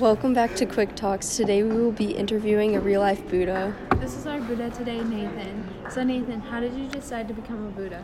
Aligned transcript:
Welcome 0.00 0.32
back 0.32 0.56
to 0.56 0.64
Quick 0.64 0.96
Talks. 0.96 1.36
Today 1.36 1.62
we 1.62 1.76
will 1.76 1.92
be 1.92 2.12
interviewing 2.12 2.76
a 2.76 2.80
real 2.80 3.02
life 3.02 3.28
Buddha. 3.28 3.76
This 3.98 4.16
is 4.16 4.26
our 4.26 4.40
Buddha 4.40 4.70
today, 4.70 5.04
Nathan. 5.04 5.68
So, 5.90 6.02
Nathan, 6.02 6.40
how 6.40 6.60
did 6.60 6.72
you 6.72 6.88
decide 6.88 7.28
to 7.28 7.34
become 7.34 7.66
a 7.66 7.70
Buddha? 7.70 8.02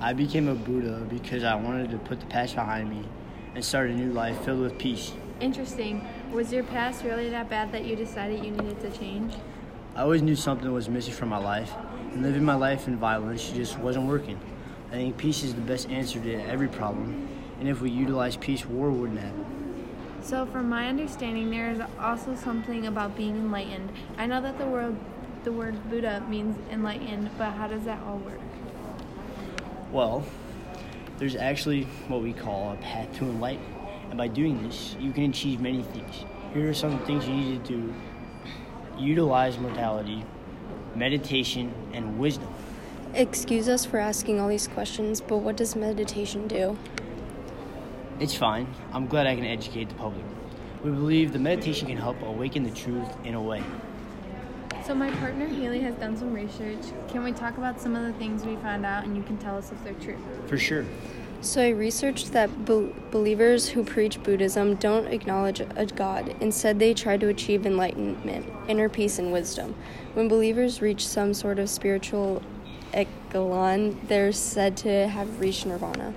I 0.00 0.14
became 0.14 0.48
a 0.48 0.54
Buddha 0.56 1.06
because 1.08 1.44
I 1.44 1.54
wanted 1.54 1.90
to 1.92 1.98
put 1.98 2.18
the 2.18 2.26
past 2.26 2.56
behind 2.56 2.90
me 2.90 3.04
and 3.54 3.64
start 3.64 3.88
a 3.88 3.92
new 3.94 4.12
life 4.12 4.44
filled 4.44 4.60
with 4.60 4.78
peace. 4.78 5.12
Interesting. 5.40 6.06
Was 6.32 6.52
your 6.52 6.64
past 6.64 7.04
really 7.04 7.30
that 7.30 7.48
bad 7.48 7.70
that 7.70 7.84
you 7.84 7.94
decided 7.94 8.44
you 8.44 8.50
needed 8.50 8.80
to 8.80 8.90
change? 8.90 9.32
I 9.94 10.02
always 10.02 10.22
knew 10.22 10.36
something 10.36 10.70
was 10.72 10.88
missing 10.88 11.14
from 11.14 11.28
my 11.28 11.38
life, 11.38 11.72
and 12.12 12.22
living 12.22 12.44
my 12.44 12.56
life 12.56 12.88
in 12.88 12.96
violence 12.96 13.48
just 13.50 13.78
wasn't 13.78 14.06
working. 14.06 14.40
I 14.88 14.94
think 14.94 15.16
peace 15.16 15.44
is 15.44 15.54
the 15.54 15.60
best 15.60 15.88
answer 15.88 16.18
to 16.18 16.34
every 16.48 16.68
problem, 16.68 17.28
and 17.60 17.68
if 17.68 17.80
we 17.80 17.90
utilize 17.90 18.36
peace, 18.36 18.66
war 18.66 18.90
wouldn't 18.90 19.20
happen. 19.20 19.67
So, 20.28 20.44
from 20.44 20.68
my 20.68 20.88
understanding, 20.88 21.48
there 21.48 21.70
is 21.70 21.80
also 21.98 22.34
something 22.34 22.86
about 22.86 23.16
being 23.16 23.34
enlightened. 23.34 23.90
I 24.18 24.26
know 24.26 24.42
that 24.42 24.58
the 24.58 24.66
word 24.66 24.94
the 25.42 25.50
word 25.50 25.88
Buddha 25.88 26.22
means 26.28 26.54
enlightened, 26.70 27.30
but 27.38 27.52
how 27.52 27.66
does 27.66 27.84
that 27.84 27.98
all 28.02 28.18
work? 28.18 28.38
Well, 29.90 30.22
there's 31.16 31.34
actually 31.34 31.84
what 32.08 32.20
we 32.20 32.34
call 32.34 32.72
a 32.72 32.76
path 32.76 33.10
to 33.16 33.24
enlightenment, 33.24 33.74
and 34.10 34.18
by 34.18 34.28
doing 34.28 34.62
this, 34.62 34.96
you 35.00 35.12
can 35.12 35.30
achieve 35.30 35.62
many 35.62 35.82
things. 35.82 36.26
Here 36.52 36.68
are 36.68 36.74
some 36.74 36.98
things 37.06 37.26
you 37.26 37.34
need 37.34 37.64
to 37.64 37.72
do 37.72 37.94
utilize 38.98 39.56
morality, 39.56 40.26
meditation, 40.94 41.72
and 41.94 42.18
wisdom. 42.18 42.52
Excuse 43.14 43.66
us 43.66 43.86
for 43.86 43.96
asking 43.98 44.40
all 44.40 44.48
these 44.48 44.68
questions, 44.68 45.22
but 45.22 45.38
what 45.38 45.56
does 45.56 45.74
meditation 45.74 46.46
do? 46.48 46.76
It's 48.20 48.34
fine. 48.34 48.66
I'm 48.92 49.06
glad 49.06 49.28
I 49.28 49.36
can 49.36 49.44
educate 49.44 49.88
the 49.88 49.94
public. 49.94 50.24
We 50.82 50.90
believe 50.90 51.32
the 51.32 51.38
meditation 51.38 51.86
can 51.86 51.96
help 51.96 52.20
awaken 52.22 52.64
the 52.64 52.70
truth 52.72 53.08
in 53.24 53.34
a 53.34 53.40
way. 53.40 53.62
So, 54.84 54.94
my 54.94 55.10
partner 55.16 55.46
Haley 55.46 55.80
has 55.80 55.94
done 55.96 56.16
some 56.16 56.32
research. 56.32 56.80
Can 57.08 57.22
we 57.22 57.30
talk 57.30 57.58
about 57.58 57.80
some 57.80 57.94
of 57.94 58.04
the 58.04 58.12
things 58.14 58.44
we 58.44 58.56
found 58.56 58.84
out 58.84 59.04
and 59.04 59.16
you 59.16 59.22
can 59.22 59.38
tell 59.38 59.56
us 59.56 59.70
if 59.70 59.84
they're 59.84 59.92
true? 59.94 60.16
For 60.46 60.58
sure. 60.58 60.84
So, 61.42 61.62
I 61.62 61.68
researched 61.68 62.32
that 62.32 62.64
be- 62.64 62.92
believers 63.12 63.68
who 63.68 63.84
preach 63.84 64.20
Buddhism 64.24 64.74
don't 64.76 65.06
acknowledge 65.06 65.60
a 65.60 65.86
God. 65.86 66.34
Instead, 66.40 66.80
they 66.80 66.94
try 66.94 67.16
to 67.18 67.28
achieve 67.28 67.66
enlightenment, 67.66 68.46
inner 68.66 68.88
peace, 68.88 69.20
and 69.20 69.30
wisdom. 69.30 69.76
When 70.14 70.26
believers 70.26 70.82
reach 70.82 71.06
some 71.06 71.34
sort 71.34 71.60
of 71.60 71.70
spiritual 71.70 72.42
echelon, 72.92 74.00
they're 74.08 74.32
said 74.32 74.76
to 74.78 75.06
have 75.06 75.38
reached 75.38 75.66
nirvana. 75.66 76.14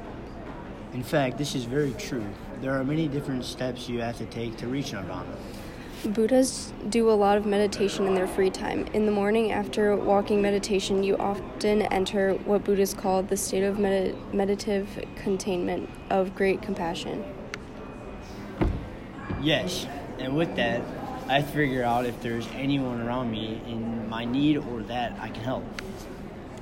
In 0.94 1.04
fact, 1.04 1.38
this 1.38 1.56
is 1.56 1.64
very 1.64 1.94
true. 1.94 2.26
There 2.60 2.78
are 2.78 2.84
many 2.84 3.08
different 3.08 3.46
steps 3.46 3.88
you 3.88 4.02
have 4.02 4.18
to 4.18 4.26
take 4.26 4.58
to 4.58 4.68
reach 4.68 4.92
nirvana. 4.92 5.36
Buddhas 6.04 6.74
do 6.90 7.10
a 7.10 7.14
lot 7.14 7.38
of 7.38 7.46
meditation 7.46 8.08
in 8.08 8.16
their 8.16 8.28
free 8.28 8.50
time. 8.50 8.88
In 8.94 9.06
the 9.06 9.12
morning, 9.12 9.52
after 9.52 9.96
walking 9.96 10.42
meditation, 10.42 11.04
you 11.04 11.16
often 11.18 11.84
enter 11.84 12.34
what 12.34 12.64
Buddhists 12.64 12.96
call 12.96 13.24
the 13.24 13.38
state 13.38 13.64
of 13.64 13.80
med- 13.80 14.16
meditative 14.34 14.90
containment 15.16 15.90
of 16.10 16.36
great 16.36 16.62
compassion. 16.62 17.24
Yes, 19.42 19.88
and 20.20 20.36
with 20.36 20.56
that, 20.56 20.82
I 21.28 21.42
figure 21.42 21.84
out 21.84 22.06
if 22.06 22.20
there's 22.22 22.48
anyone 22.54 23.00
around 23.00 23.32
me 23.32 23.62
in 23.66 24.10
my 24.10 24.26
need 24.26 24.58
or 24.58 24.82
that 24.84 25.18
I 25.20 25.30
can 25.30 25.44
help. 25.44 25.64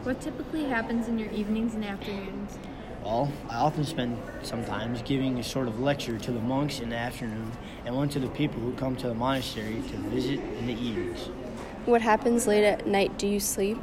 What 0.03 0.21
typically 0.21 0.65
happens 0.65 1.07
in 1.07 1.17
your 1.17 1.31
evenings 1.31 1.73
and 1.73 1.83
afternoons? 1.83 2.57
Well, 3.09 3.31
I 3.49 3.55
often 3.55 3.85
spend 3.85 4.19
sometimes 4.43 5.01
giving 5.01 5.39
a 5.39 5.43
sort 5.43 5.67
of 5.67 5.79
lecture 5.79 6.19
to 6.19 6.31
the 6.31 6.39
monks 6.39 6.79
in 6.79 6.89
the 6.89 6.95
afternoon 6.95 7.51
and 7.83 7.95
one 7.95 8.07
to 8.09 8.19
the 8.19 8.27
people 8.27 8.61
who 8.61 8.71
come 8.73 8.95
to 8.97 9.07
the 9.07 9.15
monastery 9.15 9.81
to 9.89 9.97
visit 10.09 10.39
in 10.39 10.67
the 10.67 10.73
evenings. 10.73 11.31
What 11.87 12.03
happens 12.03 12.45
late 12.45 12.63
at 12.63 12.85
night? 12.85 13.17
Do 13.17 13.25
you 13.25 13.39
sleep? 13.39 13.79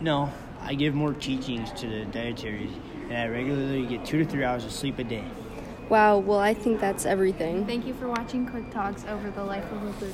No, 0.00 0.32
I 0.60 0.74
give 0.74 0.94
more 0.94 1.12
teachings 1.12 1.72
to 1.80 1.88
the 1.88 2.04
deities, 2.04 2.70
and 3.08 3.18
I 3.18 3.26
regularly 3.26 3.84
get 3.84 4.04
two 4.04 4.18
to 4.18 4.24
three 4.24 4.44
hours 4.44 4.64
of 4.64 4.70
sleep 4.70 5.00
a 5.00 5.04
day. 5.04 5.24
Wow, 5.88 6.18
well, 6.18 6.38
I 6.38 6.54
think 6.54 6.78
that's 6.78 7.04
everything. 7.04 7.66
Thank 7.66 7.84
you 7.84 7.94
for 7.94 8.06
watching 8.06 8.46
Quick 8.46 8.70
Talks 8.70 9.04
over 9.06 9.28
the 9.28 9.42
life 9.42 9.64
of 9.72 9.82
a 9.82 9.90
Buddha. 9.90 10.12